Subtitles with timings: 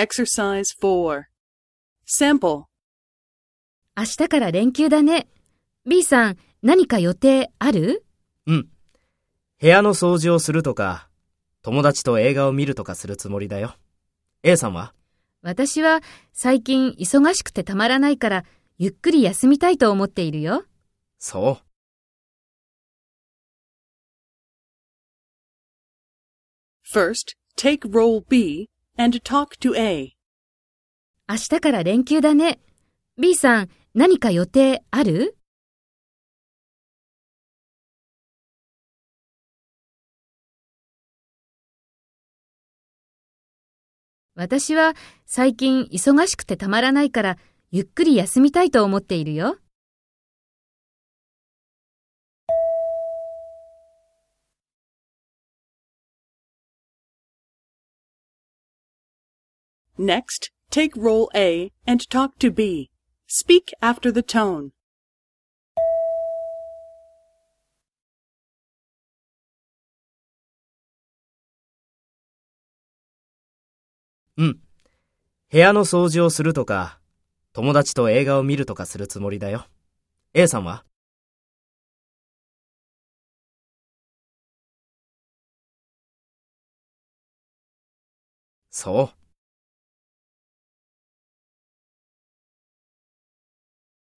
[0.00, 1.24] Exercise 4.
[2.06, 2.64] Sample.
[3.94, 5.28] 明日から連休だね。
[5.86, 8.06] B さん、何か予定ある？
[8.46, 8.68] うん。
[9.60, 11.10] 部屋の掃除をするとか、
[11.60, 13.74] 友達と映画を見るとかするつもりだよ。
[14.42, 14.94] A さんは？
[15.42, 16.00] 私は
[16.32, 18.44] 最近忙しくてたまらないから、
[18.78, 20.64] ゆっくり休みたいと思っているよ。
[21.18, 21.66] そう。
[26.90, 30.12] First, take role B and talk to A.
[31.28, 32.60] 明日から連休だね。
[33.18, 35.36] B さん、何か予定ある？
[44.34, 44.94] 私は
[45.26, 47.38] 最近忙しくてたまらないから、
[47.70, 49.58] ゆっくり休みたいと思っているよ。
[60.00, 62.88] Next, take role A and talk to B.
[63.26, 64.70] Speak after the tone.
[74.38, 74.60] うん。
[75.50, 76.98] 部屋の掃除をするとか、
[77.52, 79.66] 友達と映画を見るとかするつもりだよ。
[80.32, 80.86] A さんは
[88.70, 89.19] そう。